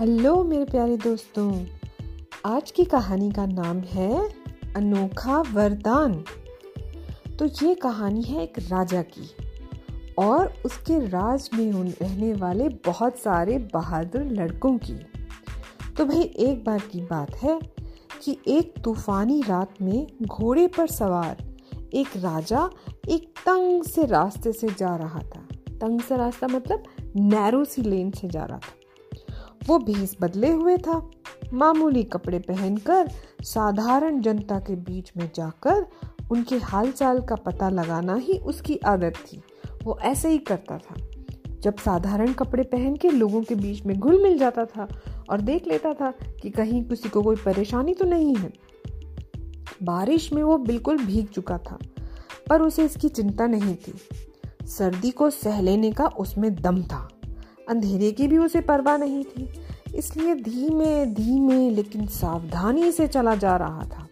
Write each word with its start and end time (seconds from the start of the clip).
Hello 0.00 0.44
मेरे 0.44 0.64
प्यारे 0.64 0.96
दोस्तों, 0.96 1.66
आज 2.46 2.70
की 2.70 2.84
कहानी 2.84 3.30
का 3.30 3.46
नाम 3.46 3.78
है 3.78 4.28
अनोखा 4.76 5.40
वरदान। 5.40 6.24
तो 7.38 7.44
ये 7.44 7.74
कहानी 7.74 8.22
है 8.22 8.42
एक 8.42 8.58
राजा 8.58 9.02
की 9.02 9.30
और 10.18 10.54
उसके 10.64 10.98
राज 10.98 11.50
में 11.54 11.72
रहने 11.72 12.32
वाले 12.32 12.68
बहुत 12.68 13.18
सारे 13.18 13.58
बहादुर 13.74 14.22
लड़कों 14.22 14.78
की। 14.78 14.94
तो 15.96 16.04
भाई, 16.04 16.22
एक 16.22 16.64
बार 16.64 16.78
की 16.78 17.00
बात 17.00 17.34
है 17.34 17.60
कि 18.22 18.38
एक 18.48 18.74
तूफानी 18.84 19.42
रात 19.42 19.74
में 19.82 20.06
घोड़े 20.22 20.66
पर 20.66 20.86
सवार 20.86 21.36
एक 21.94 22.08
राजा 22.16 22.70
एक 23.08 23.28
तंग 23.28 23.82
से 23.82 24.04
रास्ते 24.04 24.52
से 24.52 24.68
जा 24.68 24.96
रहा 24.96 25.18
था। 25.18 25.48
तंग 25.70 26.00
से 26.00 26.16
रास्ता 26.16 26.46
मतलब 26.46 26.82
नैरो 27.16 27.64
सी 27.64 27.82
लेन 27.82 28.10
से 28.10 28.28
जा 28.28 28.44
रहा 28.44 28.58
था। 28.58 28.77
वो 29.66 29.78
भेस 29.78 30.16
बदले 30.20 30.50
हुए 30.50 30.76
था। 30.76 31.10
मामूली 31.52 32.02
कपड़े 32.02 32.38
पहनकर, 32.38 33.10
साधारण 33.42 34.20
जनता 34.20 34.58
के 34.58 34.76
बीच 34.76 35.12
में 35.16 35.30
जाकर 35.34 35.86
उनके 36.30 36.56
हालचाल 36.56 37.20
का 37.20 37.34
पता 37.34 37.68
लगाना 37.68 38.14
ही 38.14 38.38
उसकी 38.38 38.76
आदत 38.76 39.14
थी। 39.26 39.42
वो 39.84 39.98
ऐसे 40.02 40.28
ही 40.28 40.38
करता 40.38 40.78
था। 40.78 40.94
जब 41.60 41.76
साधारण 41.76 42.32
कपड़े 42.32 42.62
पहन 42.62 42.96
के 42.96 43.10
लोगों 43.10 43.42
के 43.42 43.54
बीच 43.54 43.84
में 43.86 43.98
घुल 43.98 44.22
मिल 44.22 44.38
जाता 44.38 44.64
था 44.64 44.88
और 45.30 45.40
देख 45.40 45.66
लेता 45.66 45.92
था 45.94 46.10
कि 46.42 46.50
कहीं 46.50 46.84
किसी 46.84 47.08
को 47.08 47.22
कोई 47.22 47.36
परेशानी 47.36 47.94
तो 47.94 48.04
नहीं 48.04 48.34
है। 48.36 48.52
बारिश 49.82 50.32
में 50.32 50.42
वो 50.42 50.58
बिल्कुल 50.58 50.98
भीग 50.98 51.26
चुका 51.26 51.58
था, 51.58 51.78
पर 52.48 52.62
उसे 52.62 52.84
इसकी 52.84 53.08
चिंता 53.08 53.46
नहीं 53.46 53.76
थी। 53.76 53.98
सर्दी 54.66 55.10
को 55.10 55.30
सह 55.30 55.60
लेने 55.60 55.92
का 55.92 56.06
उसमें 56.06 56.54
दम 56.54 56.82
था। 56.82 57.08
अंधेरे 57.68 58.12
की 58.12 58.28
भी 58.28 58.38
उसे 58.38 58.60
परवाह 58.60 58.96
नहीं 58.96 59.24
थी। 59.24 59.48
इसलिए 59.94 60.34
धीमे 60.34 61.06
धीमे, 61.06 61.70
लेकिन 61.70 62.06
सावधानी 62.06 62.92
से 62.92 63.06
चला 63.06 63.34
जा 63.34 63.56
रहा 63.56 63.84
था। 63.84 64.08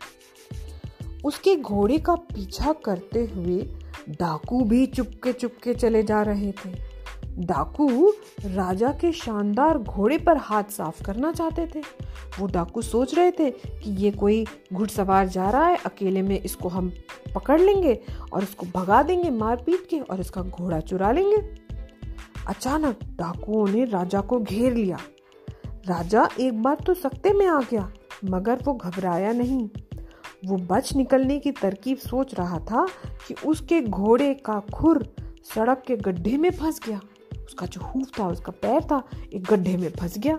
उसके 1.25 1.57
घोड़े 1.57 1.99
का 1.99 2.15
पीछा 2.15 2.73
करते 2.73 3.25
हुए 3.25 3.59
डाकू 4.09 4.61
भी 4.61 4.87
चुपके 4.87 5.33
चुपके 5.33 5.75
चले 5.75 6.03
जा 6.03 6.23
रहे 6.23 6.53
थे। 6.53 6.97
डाकू 7.39 8.11
राजा 8.45 8.91
के 8.91 9.13
शानदार 9.13 9.79
घोड़े 9.79 10.19
पर 10.19 10.37
हाथ 10.37 10.65
साफ़ 10.65 11.03
करना 11.03 11.33
चाहते 11.33 11.67
थे। 11.67 11.81
वो 12.41 12.47
डाकू 12.47 12.83
सोच 12.83 13.15
रहे 13.15 13.31
थे 13.31 13.51
कि 13.51 13.91
ये 13.91 14.11
कोई 14.11 14.47
घुड़सवार 14.73 15.29
जा 15.29 15.51
रहा 15.51 15.67
है, 15.67 15.77
अकेले 15.77 16.23
में 16.23 16.41
इसको 16.43 16.69
हम 16.69 16.93
पकड़ 17.35 17.61
लेंगे 17.61 18.01
और 18.33 18.43
इसको 18.43 18.67
भगा 18.67 19.03
देंगे 19.03 19.31
मार 19.31 19.57
पीट 19.57 19.87
के 19.91 20.01
और 20.01 20.21
इसका 20.21 20.43
घोड़ा 20.43 20.81
चुरा 20.81 21.13
लेंगे। 21.13 21.66
अचानक 22.49 22.99
डाकुओं 23.13 23.67
ने 23.69 23.85
राजा 23.85 24.21
को 24.21 24.39
घेर 24.41 24.75
लिया। 24.75 24.99
राजा 25.89 26.29
एक 26.41 26.63
बार 26.63 26.77
तो 26.77 26.95
सकते 26.95 27.33
में 27.33 27.47
आ 27.47 27.61
गया, 27.63 27.89
मगर 28.25 28.63
वो 28.65 28.75
घबराया 28.75 29.33
नहीं। 29.33 29.69
वो 30.47 30.57
बच 30.67 30.95
निकलने 30.97 31.39
की 31.39 31.51
तरकीब 31.53 31.99
सोच 31.99 32.35
रहा 32.35 32.59
था 32.61 32.87
कि 33.27 33.35
उसके 33.47 33.81
घोड़े 33.81 34.33
का 34.47 34.59
खुर 34.75 35.03
सड़क 35.45 35.83
के 35.87 35.97
गड्ढे 35.99 36.37
में 36.37 36.51
फंस 36.51 36.81
गया। 36.87 37.01
उसका 37.37 37.67
जो 37.67 37.81
हूफ 37.83 38.19
था, 38.19 38.27
उसका 38.29 38.53
पैर 38.53 38.81
था, 38.83 39.03
एक 39.35 39.43
गड्ढे 39.45 39.77
में 39.77 39.89
फंस 39.91 40.19
गया। 40.19 40.39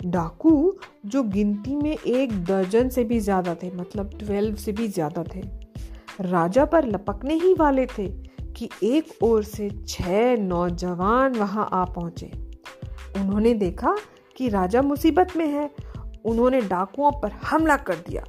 डाकू 0.00 0.78
जो 1.06 1.22
गिनती 1.24 1.76
में 1.76 1.92
एक 1.92 2.32
दर्जन 2.44 2.88
से 2.88 3.04
भी 3.04 3.18
ज़्यादा 3.20 3.54
थे 3.54 3.70
मतलब 3.72 4.18
ट्वेल्व 4.18 4.54
से 4.56 4.72
भी 4.72 4.88
ज़्यादा 4.88 5.24
थे, 5.34 5.40
राजा 6.22 6.64
पर 6.64 6.86
लपकने 6.86 7.34
ही 7.34 7.54
वाले 7.54 7.86
थे। 7.88 8.06
कि 8.56 8.68
एक 8.82 9.12
ओर 9.22 9.42
से 9.44 9.68
छह 9.88 10.36
नौजवान 10.36 11.34
वहाँ 11.34 11.68
आ 11.72 11.84
पहुँचे। 11.84 12.30
उन्होंने 13.16 13.54
देखा 13.54 13.96
कि 14.36 14.48
राजा 14.48 14.82
मुसीबत 14.82 15.36
में 15.36 15.46
है। 15.46 15.70
उन्होंने 16.24 16.60
डाकुओं 16.60 17.10
पर 17.12 17.30
हमला 17.30 17.76
कर 17.76 17.94
दिया। 18.08 18.24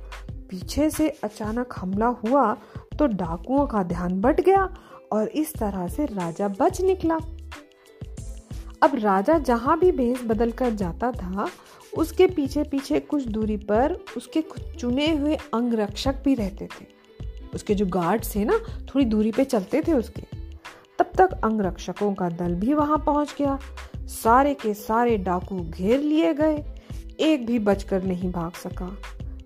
पीछे 0.50 0.90
से 0.90 1.10
अचानक 1.24 1.74
हमला 1.78 2.08
हुआ 2.24 2.54
तो 3.00 3.08
डाकुओं 3.08 3.66
का 3.68 3.84
ध्यान 3.84 4.20
बट 4.22 4.42
गया 4.42 4.64
और 5.12 5.28
इस 5.28 5.54
तरह 5.54 5.88
से 5.88 6.06
राजा 6.06 6.48
बच 6.48 6.82
निकला। 6.82 7.18
अब 8.84 8.96
राजा 8.96 9.38
जहाँ 9.38 9.80
भी 9.80 9.92
भेस 9.92 10.24
बदल 10.24 10.52
कर 10.52 10.70
जाता 10.70 11.12
था, 11.12 11.48
उसके 11.98 12.28
पीछे 12.28 12.64
पीछे 12.64 13.00
कुछ 13.00 13.28
दूरी 13.28 13.58
पर 13.58 13.98
उसके 14.18 14.42
कुछ 14.42 14.76
चुने 14.76 15.12
हुए 15.16 15.36
अंगरक्षक 15.54 16.22
भी 16.24 16.34
रहते 16.36 16.66
थे। 16.66 17.01
उसके 17.56 17.76
जो 17.76 17.86
गार्ड्स 17.86 18.36
थे 18.36 18.46
ना, 18.46 18.60
थोड़ी 18.60 19.06
दूरी 19.06 19.32
पे 19.32 19.44
चलते 19.46 19.82
थे 19.88 19.94
उसके। 19.94 20.24
तब 21.00 21.12
तक 21.18 21.30
अंगरक्षकों 21.44 22.14
का 22.14 22.30
दल 22.30 22.56
भी 22.56 22.74
वहाँ 22.74 22.98
पहुँच 22.98 23.36
गया। 23.40 23.60
सारे 23.98 24.54
के 24.54 24.74
सारे 24.74 25.18
डाकू 25.18 25.60
घेर 25.60 26.00
लिए 26.00 26.34
गए। 26.34 26.64
एक 27.20 27.46
भी 27.46 27.60
बचकर 27.60 28.04
नहीं 28.04 28.32
भाग 28.32 28.52
सका। 28.52 28.98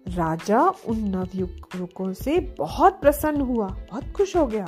राजा 0.10 0.62
उन 0.68 0.98
नवयुवकों 0.98 2.14
से 2.14 2.56
बहुत 2.58 3.02
प्रसन्न 3.02 3.42
हुआ, 3.42 3.68
बहुत 3.68 4.12
खुश 4.12 4.36
हो 4.36 4.48
गया। 4.48 4.68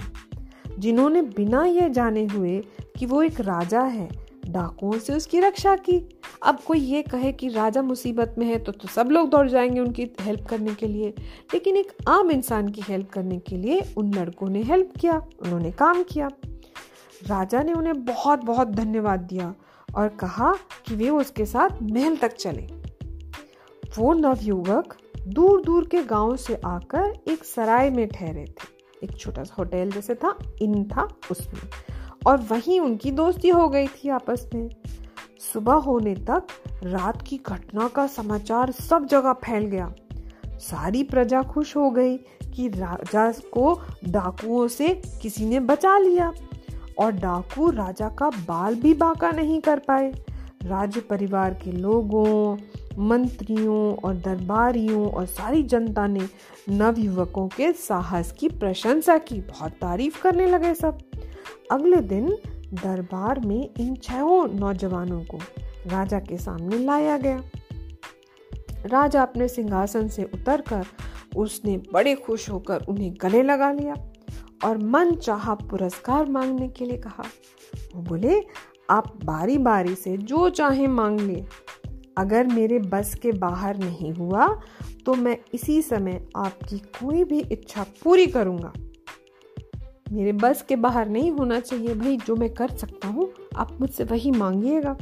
जिन्होंने 0.79 1.21
बिना 1.21 1.65
ये 1.65 1.89
जाने 1.89 2.25
हुए 2.25 2.63
कि 2.99 3.05
वो 3.05 3.23
एक 3.23 3.39
राजा 3.39 3.81
है 3.81 4.26
डाकुओं 4.49 4.91
से 4.91 5.13
उसकी 5.13 5.39
रक्षा 5.39 5.75
की। 5.75 6.19
अब 6.43 6.59
कोई 6.59 6.79
ये 6.79 7.01
कहे 7.01 7.31
कि 7.31 7.49
राजा 7.49 7.81
मुसीबत 7.81 8.35
में 8.37 8.45
है 8.45 8.59
तो 8.59 8.71
तो 8.71 8.87
सब 8.87 9.09
लोग 9.09 9.29
दौड़ 9.29 9.49
जाएँगे 9.49 9.79
उनकी 9.79 10.11
हेल्प 10.21 10.45
करने 10.45 10.75
के 10.75 10.87
लिए। 10.87 11.09
लेकिन 11.53 11.77
एक 11.77 11.91
आम 12.07 12.31
इंसान 12.31 12.69
की 12.69 12.81
हेल्प 12.81 13.09
करने 13.09 13.39
के 13.39 13.55
लिए 13.55 13.93
उन 13.97 14.13
लड़कों 14.13 14.49
ने 14.49 14.63
हेल्प 14.63 14.91
किया, 14.99 15.27
उन्होंने 15.41 15.71
काम 15.71 16.03
किया। 16.03 16.29
राजा 17.27 17.63
ने 17.63 17.73
उन्हें 17.73 18.05
बहुत 18.05 18.39
बहुत 18.39 18.67
धन्यवाद 18.67 19.19
दिया 19.19 19.55
और 19.95 20.07
कहा 20.07 20.53
कि 20.53 20.95
वे 20.95 21.09
उसके 21.09 21.45
साथ 21.45 21.69
महल 21.83 22.15
तक 22.15 22.33
चले। 22.33 22.67
वो 23.97 24.13
नवयुवक 24.13 24.97
दूर 25.27 25.61
दूर 25.61 25.87
के 25.87 26.03
गाँव 26.03 26.35
से 26.35 26.61
आकर 26.65 27.13
एक 27.27 27.43
सराय 27.43 27.89
में 27.89 28.07
ठहरे 28.07 28.45
थे। 28.45 28.77
एक 29.03 29.17
छोटा 29.17 29.43
सा 29.43 29.55
होटल 29.59 29.91
जैसे 29.91 30.15
था, 30.15 30.37
इन 30.61 30.83
था 30.83 31.07
उसमें। 31.31 31.61
और 32.25 32.38
वहीं 32.38 32.79
उनकी 32.79 33.11
दोस्ती 33.11 33.50
हो 33.50 33.69
गई 33.69 33.88
थी 33.88 34.09
आपस 34.09 34.50
में। 34.53 34.69
सुबह 35.53 35.73
होने 35.73 36.16
तक 36.16 36.47
रात 36.83 37.22
की 37.22 37.39
घटना 37.47 37.88
का 37.88 38.07
समाचार 38.07 38.72
सब 38.72 39.05
जगह 39.05 39.33
फैल 39.33 39.63
गया। 39.63 39.94
सारी 40.47 41.03
प्रजा 41.03 41.41
खुश 41.41 41.75
हो 41.75 41.89
गई 41.91 42.17
कि 42.56 42.67
राजा 42.67 43.31
को 43.31 43.81
डाकुओं 44.09 44.67
से 44.67 45.01
किसी 45.22 45.45
ने 45.45 45.59
बचा 45.59 45.97
लिया 45.97 46.33
और 47.00 47.11
डाकू 47.11 47.69
राजा 47.69 48.09
का 48.09 48.29
बाल 48.29 48.75
भी 48.75 48.94
बाका 48.94 49.31
नहीं 49.31 49.61
कर 49.61 49.79
पाए। 49.79 50.13
राज्य 50.63 51.01
परिवार 51.01 51.53
के 51.53 51.72
लोगों, 51.72 52.57
मंत्रियों 53.00 53.95
और 53.95 54.16
दरबारियों 54.16 55.11
और 55.11 55.25
सारी 55.25 55.63
जनता 55.63 56.07
ने 56.07 56.27
नवयुवकों 56.69 57.47
के 57.47 57.72
साहस 57.72 58.31
की 58.31 58.50
प्रशंसा 58.50 59.17
की, 59.17 59.41
बहुत 59.41 59.72
तारीफ़ 59.72 60.22
करने 60.22 60.47
लगे 60.47 60.73
सब। 60.73 60.97
अगले 61.71 62.01
दिन 62.01 62.29
दरबार 62.73 63.39
में 63.39 63.69
इन 63.79 63.95
छहों 63.95 64.47
नौजवानों 64.49 65.21
को 65.23 65.39
राजा 65.87 66.19
के 66.19 66.37
सामने 66.37 66.77
लाया 66.77 67.17
गया। 67.17 67.41
राजा 68.85 69.21
अपने 69.21 69.47
सिंहासन 69.47 70.07
से 70.07 70.23
उतरकर 70.23 70.85
उसने 71.35 71.77
बड़े 71.93 72.15
खुश 72.15 72.49
होकर 72.49 72.85
उन्हें 72.89 73.13
गले 73.21 73.41
लगा 73.43 73.71
लिया 73.71 73.93
और 74.65 74.77
मन 74.77 75.11
चाह 75.15 75.53
पुरस्कार 75.55 76.29
मांगने 76.29 76.67
के 76.67 76.85
लिए 76.85 76.97
कहा। 76.97 77.23
वो 77.95 78.01
बोले, 78.01 78.41
आप 78.89 79.13
बारी 79.23 79.57
बारी 79.57 79.95
से 79.95 80.17
जो 80.17 80.49
चाहे 80.49 80.87
मांग 80.87 81.19
ले। 81.19 81.43
अगर 82.17 82.47
मेरे 82.47 82.79
बस 82.79 83.13
के 83.15 83.31
बाहर 83.31 83.77
नहीं 83.77 84.11
हुआ 84.13 84.47
तो 85.05 85.13
मैं 85.13 85.37
इसी 85.53 85.81
समय 85.81 86.25
आपकी 86.35 86.77
कोई 86.77 87.23
भी 87.23 87.39
इच्छा 87.41 87.85
पूरी 88.03 88.25
करूँगा। 88.27 88.71
मेरे 90.12 90.31
बस 90.31 90.62
के 90.62 90.75
बाहर 90.75 91.09
नहीं 91.09 91.31
होना 91.31 91.59
चाहिए 91.59 91.95
भाई, 91.95 92.18
जो 92.18 92.35
मैं 92.35 92.53
कर 92.53 92.69
सकता 92.69 93.07
हूँ, 93.07 93.33
आप 93.57 93.77
मुझसे 93.81 94.04
वही 94.04 94.31
मांगिएगा। 94.31 94.98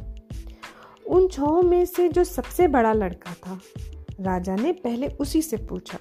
उन 1.08 1.28
छओ 1.28 1.62
में 1.62 1.86
से 1.86 2.10
जो 2.10 2.24
सबसे 2.24 2.68
बड़ा 2.68 2.94
लड़का 2.94 3.34
था, 3.34 3.60
राजा 4.22 4.56
ने 4.56 4.72
पहले 4.72 5.08
उसी 5.08 5.42
से 5.42 5.58
पूछा। 5.58 5.98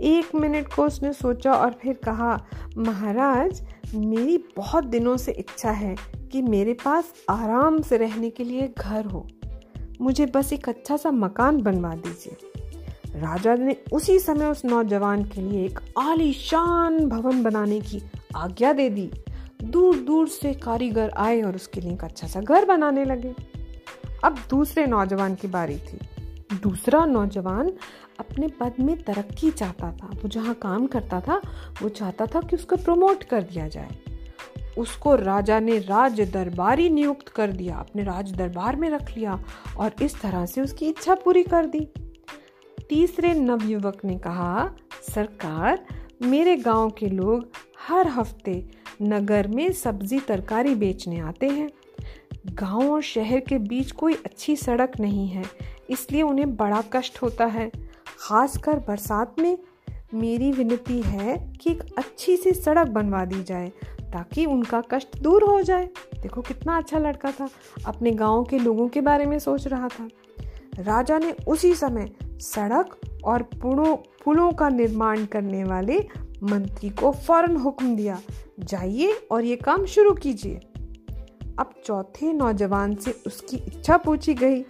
एक 0.00 0.34
मिनट 0.34 0.74
को 0.74 0.84
उसने 0.84 1.12
सोचा 1.12 1.52
और 1.52 1.70
फिर 1.82 1.94
कहा, 1.94 2.46
महाराज, 2.78 3.66
मेरी 3.94 4.38
बहुत 4.56 4.84
दिनों 4.84 5.16
से 5.16 5.32
इच्छा 5.32 5.70
है 5.70 5.96
कि 6.32 6.42
मेरे 6.42 6.72
पास 6.72 7.12
आराम 7.30 7.82
से 7.82 7.96
रहने 7.96 8.30
के 8.30 8.44
लिए 8.44 8.74
घर 8.78 9.04
हो। 9.04 9.28
मुझे 10.00 10.26
बस 10.26 10.52
एक 10.52 10.68
अच्छा 10.68 10.96
सा 10.96 11.10
मकान 11.10 11.62
बनवा 11.62 11.94
दीजिए। 11.94 12.36
राजा 13.16 13.54
ने 13.54 13.76
उसी 13.92 14.18
समय 14.18 14.46
उस 14.46 14.64
नौजवान 14.64 15.24
के 15.24 15.40
लिए 15.40 15.64
एक 15.64 15.78
आलीशान 15.98 17.08
भवन 17.08 17.42
बनाने 17.42 17.80
की 17.80 18.02
आज्ञा 18.36 18.72
दे 18.72 18.90
दी। 18.90 19.10
दूर 19.62 19.96
दूर 19.96 20.28
से 20.28 20.54
कारीगर 20.54 21.10
आए 21.10 21.42
और 21.42 21.54
उसके 21.54 21.80
लिए 21.80 21.92
एक 21.92 22.04
अच्छा 22.04 22.26
सा 22.26 22.40
घर 22.40 22.64
बनाने 22.64 23.04
लगे। 23.04 23.34
अब 24.24 24.38
दूसरे 24.50 24.86
नौजवान 24.86 25.34
की 25.34 25.48
बारी 25.48 25.78
थी। 25.78 25.98
दूसरा 26.62 27.04
नौजवान 27.04 27.72
अपने 28.20 28.48
पद 28.48 28.72
में 28.80 29.02
तरक्की 29.02 29.50
चाहता 29.50 29.92
था। 29.92 30.06
वो 30.06 30.28
जहाँ 30.28 30.54
काम 30.54 30.86
करता 30.86 31.20
था, 31.20 31.40
वो 31.82 31.88
चाहता 31.88 32.26
था 32.26 32.40
कि 32.40 32.56
उसको 32.56 32.76
प्रमोट 32.76 33.24
कर 33.24 33.42
दिया 33.42 33.68
जाए। 33.68 33.88
उसको 34.78 35.14
राजा 35.14 35.60
ने 35.60 35.78
राज 35.78 36.20
दरबारी 36.20 36.90
नियुक्त 36.90 37.28
कर 37.28 37.52
दिया, 37.52 37.76
अपने 37.76 38.02
राज 38.02 38.32
दरबार 38.32 38.76
में 38.76 38.90
रख 38.90 39.16
लिया 39.16 39.44
और 39.76 39.92
इस 40.02 40.20
तरह 40.20 40.46
से 40.46 40.60
उसकी 40.60 40.86
इच्छा 40.86 41.14
पूरी 41.14 41.42
कर 41.42 41.66
दी। 41.66 41.88
तीसरे 42.88 43.32
नवयुवक 43.34 44.04
ने 44.04 44.16
कहा, 44.18 44.70
सरकार, 45.02 45.84
मेरे 46.22 46.56
गाँव 46.56 46.90
के 46.90 47.06
लोग 47.06 47.46
हर 47.88 48.08
हफ़्ते 48.08 48.64
नगर 49.02 49.48
में 49.48 49.70
सब्ज़ी 49.72 50.18
तरकारी 50.20 50.74
बेचने 50.74 51.18
आते 51.20 51.48
हैं। 51.48 51.68
गाँव 52.46 52.92
और 52.92 53.02
शहर 53.02 53.40
के 53.40 53.58
बीच 53.58 53.90
कोई 53.92 54.14
अच्छी 54.14 54.56
सड़क 54.56 54.92
नहीं 55.00 55.26
है, 55.28 55.44
इसलिए 55.90 56.22
उन्हें 56.22 56.54
बड़ा 56.56 56.82
कष्ट 56.92 57.22
होता 57.22 57.44
है। 57.46 57.70
खासकर 58.18 58.78
बरसात 58.78 59.38
में 59.38 59.56
मेरी 60.14 60.50
विनती 60.52 61.00
है 61.02 61.36
कि 61.60 61.70
एक 61.70 61.82
अच्छी 61.98 62.36
सी 62.36 62.52
सड़क 62.52 62.88
बनवा 62.88 63.24
दी 63.24 63.42
जाए, 63.42 63.68
ताकि 64.02 64.44
उनका 64.44 64.80
कष्ट 64.90 65.18
दूर 65.18 65.44
हो 65.44 65.60
जाए। 65.62 65.88
देखो 66.22 66.42
कितना 66.42 66.76
अच्छा 66.76 66.98
लड़का 66.98 67.30
था, 67.30 67.48
अपने 67.86 68.10
गाँव 68.10 68.44
के 68.44 68.58
लोगों 68.58 68.88
के 68.88 69.00
बारे 69.00 69.26
में 69.26 69.38
सोच 69.38 69.66
रहा 69.66 69.88
था। 69.88 70.08
राजा 70.78 71.18
ने 71.18 71.34
उसी 71.48 71.74
समय 71.74 72.10
सड़क 72.40 72.96
और 73.24 73.42
पुलों 73.54 73.96
पुलों 74.24 74.50
का 74.52 74.68
निर्माण 74.68 75.24
करने 75.24 75.62
वाले 75.64 75.98
मंत्री 76.42 76.88
को 76.90 77.10
फ़ौरन 77.12 77.56
हुक्म 77.56 77.94
दिया। 77.96 78.18
जाइए 78.60 79.12
और 79.30 79.44
ये 79.44 79.56
काम 79.56 79.84
शुरू 79.86 80.12
कीजिए। 80.14 80.60
अब 81.58 81.70
चौथे 81.84 82.32
नौजवान 82.32 82.94
से 82.94 83.10
उसकी 83.26 83.56
इच्छा 83.56 83.96
पूछी 83.96 84.34
गई 84.34 84.60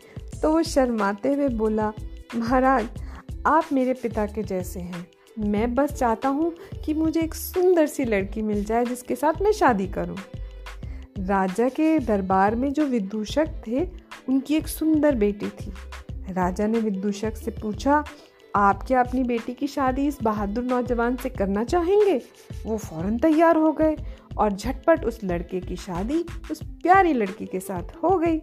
तो 0.42 0.50
वो 0.52 0.62
शर्माते 0.62 1.32
हुए 1.34 1.48
बोला, 1.48 1.92
महाराज, 2.36 2.86
आप 3.46 3.72
मेरे 3.72 3.92
पिता 3.92 4.26
के 4.26 4.42
जैसे 4.42 4.80
हैं। 4.80 5.06
मैं 5.38 5.74
बस 5.74 5.92
चाहता 5.92 6.28
हूँ 6.28 6.52
कि 6.84 6.94
मुझे 6.94 7.20
एक 7.20 7.34
सुंदर 7.34 7.86
सी 7.86 8.04
लड़की 8.04 8.42
मिल 8.42 8.64
जाए 8.64 8.84
जिसके 8.84 9.16
साथ 9.16 9.42
मैं 9.42 9.52
शादी 9.52 9.86
करूँ। 9.88 10.16
राजा 11.18 11.68
के 11.68 11.98
दरबार 11.98 12.54
में 12.54 12.72
जो 12.72 12.86
विदूषक 12.86 13.62
थे, 13.66 13.84
उनकी 14.28 14.54
एक 14.54 14.68
सुंदर 14.68 15.14
बेटी 15.14 15.48
थी। 15.50 15.72
राजा 16.32 16.66
ने 16.66 16.78
विदूषक 16.78 17.36
से 17.36 17.50
पूछा 17.50 18.04
आप 18.56 18.82
क्या 18.82 19.00
अपनी 19.00 19.22
बेटी 19.22 19.54
की 19.54 19.66
शादी 19.66 20.06
इस 20.06 20.18
बहादुर 20.22 20.64
नौजवान 20.64 21.16
से 21.16 21.28
करना 21.28 21.64
चाहेंगे? 21.64 22.22
वो 22.66 22.78
फ़ौरन 22.78 23.18
तैयार 23.18 23.56
हो 23.56 23.72
गए 23.72 23.96
और 24.38 24.52
झटपट 24.52 25.04
उस 25.04 25.20
लड़के 25.24 25.60
की 25.60 25.76
शादी 25.76 26.24
उस 26.50 26.62
प्यारी 26.62 27.12
लड़की 27.12 27.46
के 27.46 27.60
साथ 27.60 27.82
हो 27.82 28.18
गई। 28.18 28.38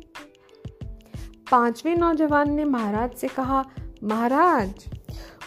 पाँचवें 1.52 1.96
नौजवान 1.96 2.54
ने 2.54 2.66
महाराज 2.66 3.14
से 3.14 3.28
कहा, 3.28 3.66
महाराज, 4.04 4.86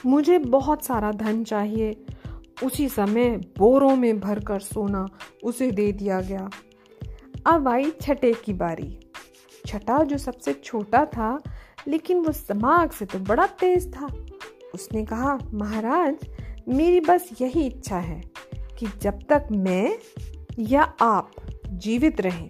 मुझे 0.07 0.39
बहुत 0.39 0.85
सारा 0.85 1.13
धन 1.13 1.45
चाहिए। 1.45 2.05
उसी 2.65 2.89
समय 2.89 3.41
बोरों 3.59 3.97
में 3.97 4.21
भरकर 4.21 4.61
सोना 4.61 5.09
उसे 5.45 5.71
दे 5.71 5.93
दिया 5.93 6.21
गया। 6.21 6.51
अब 7.47 7.69
आई 7.69 7.93
छठे 8.03 8.33
की 8.33 8.53
बारी। 8.53 9.01
छठा 9.67 10.03
जो 10.03 10.19
सबसे 10.19 10.53
छोटा 10.53 11.05
था 11.05 11.43
लेकिन 11.89 12.19
वो 12.19 12.33
दिमाग 12.49 12.91
से 12.91 13.05
तो 13.05 13.19
बड़ा 13.19 13.47
तेज 13.61 13.93
था। 13.95 14.07
उसने 14.75 15.05
कहा, 15.05 15.39
महाराज, 15.55 16.15
मेरी 16.69 17.01
बस 17.01 17.29
यही 17.41 17.67
इच्छा 17.67 17.99
है 17.99 18.21
कि 18.79 18.87
जब 19.03 19.23
तक 19.29 19.49
मैं 19.53 19.99
या 20.59 20.83
आप 21.01 21.31
जीवित 21.69 22.21
रहें, 22.21 22.49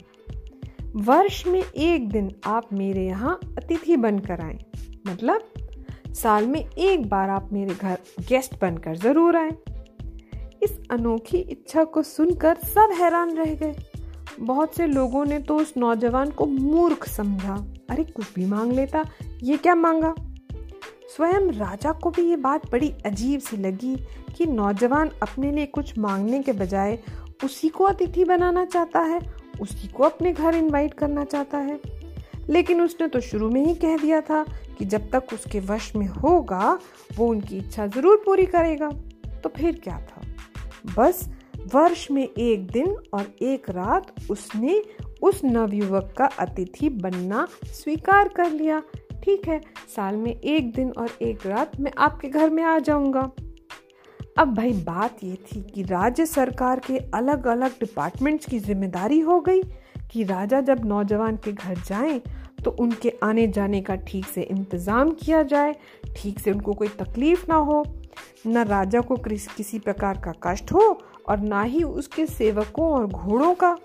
वर्ष 0.96 1.46
में 1.46 1.62
एक 1.62 2.08
दिन 2.08 2.30
आप 2.46 2.72
मेरे 2.72 3.06
यहाँ 3.06 3.38
अतिथि 3.58 3.96
बनकर 3.96 4.40
आए। 4.40 4.58
मतलब 5.08 5.52
साल 6.14 6.46
में 6.46 6.60
एक 6.60 7.08
बार 7.08 7.30
आप 7.30 7.48
मेरे 7.52 7.74
घर 7.74 7.98
गेस्ट 8.28 8.60
बनकर 8.60 8.96
ज़रूर 8.96 9.36
आए। 9.36 9.50
इस 10.62 10.78
अनोखी 10.90 11.38
इच्छा 11.38 11.84
को 11.84 12.02
सुनकर 12.02 12.56
सब 12.56 12.94
हैरान 13.00 13.36
रह 13.36 13.54
गए। 13.54 13.74
बहुत 14.40 14.74
से 14.74 14.86
लोगों 14.86 15.24
ने 15.24 15.38
तो 15.38 15.56
उस 15.56 15.74
नौजवान 15.76 16.30
को 16.30 16.46
मूर्ख 16.46 17.08
समझा। 17.08 17.66
अरे, 17.90 18.04
कुछ 18.04 18.34
भी 18.34 18.46
मांग 18.46 18.72
लेता, 18.72 19.04
ये 19.42 19.56
क्या 19.56 19.74
मांगा? 19.74 20.14
स्वयं 21.16 21.52
राजा 21.52 21.92
को 21.92 22.10
भी 22.10 22.22
ये 22.22 22.36
बात 22.36 22.72
बड़ी 22.72 22.94
अजीब 23.06 23.40
सी 23.40 23.56
लगी 23.56 23.96
कि 24.36 24.46
नौजवान 24.46 25.10
अपने 25.22 25.52
लिए 25.52 25.66
कुछ 25.66 25.98
मांगने 25.98 26.42
के 26.42 26.52
बजाय 26.52 26.98
उसी 27.44 27.68
को 27.68 27.84
अतिथि 27.84 28.24
बनाना 28.24 28.64
चाहता 28.64 29.00
है, 29.00 29.20
उसी 29.60 29.88
को 29.88 30.02
अपने 30.02 30.32
घर 30.32 30.54
इनवाइट 30.54 30.94
करना 30.94 31.24
चाहता 31.24 31.58
है। 31.58 31.80
लेकिन 32.48 32.80
उसने 32.80 33.08
तो 33.08 33.20
शुरू 33.20 33.50
में 33.50 33.66
ही 33.66 33.74
कह 33.74 33.96
दिया 33.96 34.20
था 34.20 34.44
कि 34.78 34.84
जब 34.84 35.10
तक 35.10 35.24
उसके 35.32 35.60
वश 35.60 35.96
में 35.96 36.06
होगा, 36.06 36.78
वो 37.16 37.28
उनकी 37.28 37.58
इच्छा 37.58 37.86
ज़रूर 37.86 38.22
पूरी 38.26 38.46
करेगा। 38.46 38.90
तो 39.42 39.48
फिर 39.48 39.80
क्या 39.84 40.00
था? 40.00 40.22
बस 40.96 41.35
वर्ष 41.66 42.10
में 42.10 42.22
एक 42.22 42.66
दिन 42.70 42.96
और 43.14 43.26
एक 43.42 43.68
रात 43.70 44.14
उसने 44.30 44.82
उस 45.22 45.40
नवयुवक 45.44 46.12
का 46.18 46.26
अतिथि 46.38 46.88
बनना 46.90 47.46
स्वीकार 47.64 48.28
कर 48.28 48.50
लिया। 48.50 48.82
ठीक 49.22 49.48
है, 49.48 49.60
साल 49.96 50.16
में 50.16 50.32
एक 50.32 50.72
दिन 50.72 50.90
और 50.90 51.10
एक 51.22 51.46
रात 51.46 51.80
मैं 51.80 51.92
आपके 51.98 52.28
घर 52.28 52.50
में 52.50 52.62
आ 52.62 52.78
जाऊँगा। 52.78 53.30
अब 54.38 54.54
भाई 54.54 54.72
बात 54.84 55.24
ये 55.24 55.34
थी 55.46 55.62
कि 55.64 55.82
राज्य 55.82 56.26
सरकार 56.26 56.80
के 56.86 56.98
अलग 57.14 57.46
अलग 57.46 57.78
डिपार्टमेंट्स 57.80 58.46
की 58.46 58.58
ज़िम्मेदारी 58.58 59.20
हो 59.20 59.40
गई 59.40 59.62
कि 60.12 60.24
राजा 60.24 60.60
जब 60.60 60.84
नौजवान 60.84 61.36
के 61.36 61.52
घर 61.52 61.78
जाएँ 61.78 62.20
तो 62.64 62.70
उनके 62.80 63.12
आने 63.22 63.46
जाने 63.48 63.80
का 63.80 63.94
ठीक 64.06 64.26
से 64.26 64.42
इंतज़ाम 64.42 65.10
किया 65.14 65.42
जाए, 65.42 65.74
ठीक 66.16 66.38
से 66.38 66.52
उनको 66.52 66.72
कोई 66.74 66.88
तकलीफ़ 67.00 67.44
ना 67.48 67.56
हो। 67.56 67.84
न 68.46 68.64
राजा 68.64 69.00
को 69.00 69.16
किसी 69.16 69.78
प्रकार 69.78 70.20
का 70.24 70.32
कष्ट 70.42 70.72
हो 70.72 70.92
और 71.28 71.40
ना 71.40 71.62
ही 71.62 71.82
उसके 71.82 72.26
सेवकों 72.26 72.88
और 72.90 73.06
घोड़ों 73.06 73.54
का। 73.54 73.76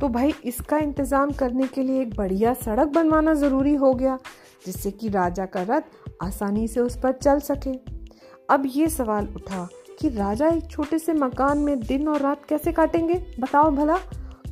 तो 0.00 0.08
भाई, 0.08 0.34
इसका 0.44 0.78
इंतज़ाम 0.78 1.30
करने 1.30 1.66
के 1.66 1.82
लिए 1.82 2.00
एक 2.02 2.14
बढ़िया 2.16 2.54
सड़क 2.54 2.88
बनवाना 2.88 3.34
ज़रूरी 3.34 3.74
हो 3.74 3.92
गया, 3.94 4.18
जिससे 4.66 4.90
कि 4.90 5.08
राजा 5.08 5.46
का 5.46 5.62
रथ 5.62 5.82
आसानी 6.22 6.68
से 6.68 6.80
उस 6.80 6.98
पर 7.00 7.12
चल 7.12 7.40
सके। 7.40 7.72
अब 8.50 8.62
ये 8.66 8.88
सवाल 8.88 9.28
उठा 9.36 9.68
कि 10.00 10.08
राजा 10.08 10.48
एक 10.48 10.70
छोटे 10.70 10.98
से 10.98 11.12
मकान 11.12 11.58
में 11.58 11.80
दिन 11.80 12.08
और 12.08 12.20
रात 12.20 12.44
कैसे 12.44 12.72
काटेंगे? 12.72 13.14
बताओ 13.40 13.70
भला। 13.70 13.98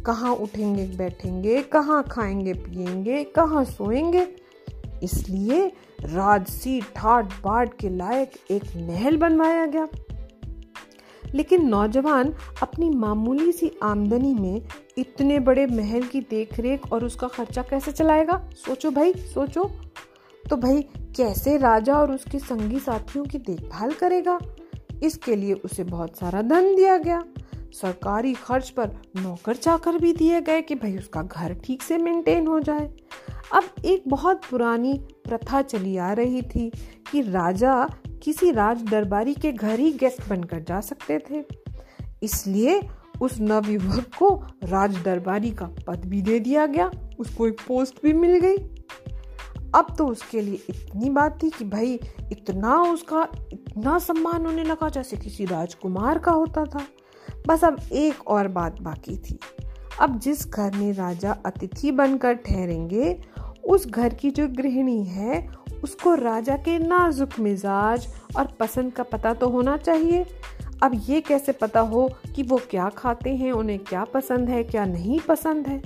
कहाँ 0.06 0.35
उठेंगे, 0.35 0.87
बैठेंगे, 0.97 1.62
कहाँ 1.62 2.03
खाएँगे 2.11 2.53
पिएँगे 2.53 3.25
कहाँ 3.25 3.65
सोएँगे? 3.65 4.27
इसलिए 5.03 5.67
राजसी 6.00 6.81
ठाट 6.97 7.25
बाट 7.25 7.75
के 7.75 7.88
लायक 7.88 8.32
एक 8.50 8.62
महल 8.77 9.17
बनवाया 9.17 9.67
गया। 9.67 9.88
लेकिन 11.35 11.69
नौजवान 11.69 12.35
अपनी 12.62 12.91
मामूली 12.91 13.53
सी 13.53 13.73
आमदनी 13.82 14.35
में 14.35 14.62
इतने 14.99 15.41
बड़े 15.41 15.67
महल 15.67 16.03
की 16.03 16.21
देखरेख 16.21 16.93
और 16.93 17.05
उसका 17.05 17.29
खर्चा 17.29 17.63
कैसे 17.63 17.93
चलाएगा? 17.93 18.51
सोचो 18.55 18.91
भाई, 18.91 19.13
सोचो। 19.13 19.70
तो 20.51 20.56
भाई, 20.56 20.82
कैसे 20.96 21.56
राजा 21.56 21.94
और 21.94 22.13
उसके 22.13 22.39
संगी 22.39 22.79
साथियों 22.79 23.25
की 23.25 23.39
देखभाल 23.39 23.93
करेगा? 23.93 24.39
इसके 25.03 25.37
लिए 25.37 25.53
उसे 25.53 25.84
बहुत 25.84 26.19
सारा 26.19 26.43
धन 26.43 26.77
दिया 26.77 26.96
गया। 26.96 27.25
सरकारी 27.72 28.32
खर्च 28.34 28.69
पर 28.70 28.91
नौकर 29.17 29.56
चाकर 29.56 29.98
भी 29.98 30.12
दिए 30.12 30.41
गए 30.41 30.62
कि 30.62 30.74
भाई 30.74 30.96
उसका 30.96 31.22
घर 31.22 31.55
ठीक 31.55 31.82
से 31.82 31.98
मेंटेन 31.98 32.46
हो 32.46 32.60
जाए। 32.60 32.86
अब 33.55 33.84
एक 33.84 34.03
बहुत 34.08 34.44
पुरानी 34.50 34.94
प्रथा 35.24 35.62
चली 35.62 35.96
आ 35.96 36.12
रही 36.12 36.43
थी 36.43 36.70
कि 37.10 37.20
राजा 37.22 37.84
किसी 38.22 38.50
राज 38.50 38.82
दरबारी 38.82 39.34
के 39.34 39.53
घर 39.53 39.79
ही 39.79 39.93
गेस्ट 39.93 40.29
बनकर 40.29 40.60
जा 40.60 40.81
सकते 40.81 41.19
थे। 41.31 41.44
इसलिए 42.22 42.81
उस 43.20 43.41
नवयुवक 43.41 44.10
को 44.19 44.34
राज 44.65 44.96
दरबारी 45.03 45.50
का 45.50 45.67
पद 45.86 46.05
भी 46.05 46.22
दे 46.22 46.39
दिया 46.41 46.67
गया, 46.67 46.91
उसको 47.19 47.46
एक 47.48 47.60
पोस्ट 47.60 48.03
भी 48.03 48.12
मिल 48.12 48.39
गई। 48.39 48.56
अब 49.74 49.94
तो 49.98 50.06
उसके 50.06 50.41
लिए 50.41 50.60
इतनी 50.70 51.10
बात 51.10 51.43
थी 51.43 51.50
कि 51.50 51.65
भाई 51.65 51.98
इतना 52.32 52.81
उसका 52.82 53.27
इतना 53.53 53.98
सम्मान 53.98 54.46
होने 54.46 54.65
लगा 54.65 54.89
जैसे 54.89 55.17
किसी 55.17 55.44
राजकुमार 55.44 56.19
का 56.19 56.32
होता 56.32 56.65
था। 56.65 56.86
बस 57.47 57.65
अब 57.65 57.81
एक 57.93 58.29
और 58.29 58.49
बात 58.49 58.81
बाकी 58.82 59.17
थी। 59.17 59.39
अब 60.01 60.19
जिस 60.19 60.47
घर 60.49 60.77
में 60.77 60.93
राजा 60.93 61.37
अतिथि 61.47 61.91
बनकर 61.93 62.35
ठहरेंगे, 62.35 63.17
उस 63.65 63.87
घर 63.87 64.15
की 64.15 64.31
जो 64.31 64.49
गृहिणी 64.49 65.03
है, 65.05 65.49
उसको 65.85 66.15
राजा 66.15 66.56
के 66.56 66.79
नाजुक 66.79 67.39
मिजाज 67.41 68.06
और 68.37 68.47
पसंद 68.61 68.93
का 68.93 69.03
पता 69.03 69.32
तो 69.35 69.49
होना 69.49 69.77
चाहिए। 69.77 70.25
अब 70.82 71.01
ये 71.09 71.20
कैसे 71.20 71.53
पता 71.53 71.81
हो 71.81 72.09
कि 72.37 72.43
वो 72.43 72.61
क्या 72.70 72.89
खाते 72.89 73.35
हैं, 73.37 73.53
उन्हें 73.53 73.79
क्या 73.79 74.05
पसंद 74.05 74.49
है, 74.49 74.63
क्या 74.65 74.85
नहीं 74.85 75.19
पसंद 75.20 75.67
है? 75.67 75.82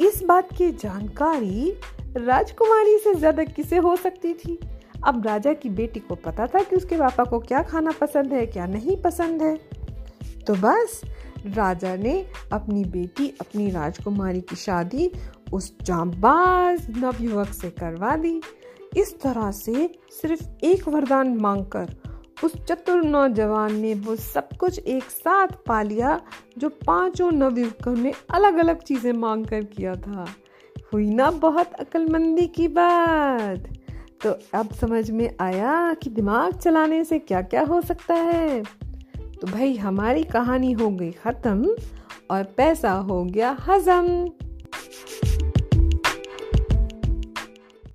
इस 0.00 0.22
बात 0.22 0.52
की 0.52 0.70
जानकारी 0.72 1.72
राजकुमारी 2.16 2.98
से 2.98 3.14
ज़्यादा 3.14 3.44
किसे 3.44 3.76
हो 3.76 3.96
सकती 3.96 4.32
थी? 4.34 4.58
अब 5.04 5.26
राजा 5.26 5.52
की 5.52 5.68
बेटी 5.70 6.00
को 6.00 6.14
पता 6.14 6.46
था 6.46 6.62
कि 6.62 6.76
उसके 6.76 6.96
पापा 6.96 7.24
को 7.24 7.38
क्या 7.38 7.62
खाना 7.62 7.90
पसंद 7.90 8.32
है, 8.32 8.46
क्या 8.46 8.66
नहीं 8.66 8.96
पसंद 8.96 9.42
है। 9.42 9.81
तो 10.46 10.54
बस, 10.54 11.00
राजा 11.46 11.96
ने 11.96 12.26
अपनी 12.52 12.84
बेटी, 12.84 13.28
अपनी 13.40 13.70
राजकुमारी 13.70 14.40
की 14.40 14.56
शादी 14.56 15.10
उस 15.52 15.76
जाबाज 15.82 16.86
नवयुवक 16.98 17.48
से 17.48 17.70
करवा 17.70 18.16
दी। 18.16 18.40
इस 18.96 19.20
तरह 19.20 19.50
से 19.50 19.94
सिर्फ़ 20.10 20.64
एक 20.64 20.88
वरदान 20.88 21.36
मांगकर 21.36 21.94
उस 22.44 22.52
चतुर 22.64 23.02
नौजवान 23.02 23.74
ने 23.74 23.94
वो 23.94 24.16
सब 24.16 24.48
कुछ 24.60 24.78
एक 24.78 25.02
साथ 25.02 25.46
पा 25.66 25.82
लिया, 25.82 26.20
जो 26.58 26.68
पाँचों 26.68 27.30
नवयुवकों 27.30 27.94
ने 27.96 28.12
अलग 28.30 28.56
अलग 28.56 28.82
चीज़ें 28.82 29.12
मांग 29.12 29.46
कर 29.46 29.64
किया 29.64 29.94
था। 29.94 30.26
हुई 30.92 31.10
ना 31.10 31.30
बहुत 31.30 31.72
अकलमंदी 31.72 32.46
की 32.46 32.68
बात। 32.68 33.68
तो 34.22 34.34
अब 34.54 34.72
समझ 34.72 35.10
में 35.10 35.30
आया 35.40 35.94
कि 35.94 36.10
दिमाग 36.10 36.56
चलाने 36.56 37.04
से 37.04 37.18
क्या 37.18 37.42
क्या 37.42 37.62
हो 37.62 37.80
सकता 37.80 38.14
है। 38.14 38.62
तो 39.42 39.48
भाई 39.48 39.76
हमारी 39.76 40.22
कहानी 40.22 40.70
हो 40.72 40.88
गई 40.90 41.10
ख़त्म 41.12 41.74
और 42.30 42.42
पैसा 42.56 42.92
हो 43.08 43.24
गया 43.24 43.50
हजम। 43.68 44.06